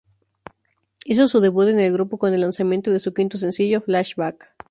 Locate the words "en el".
1.67-1.93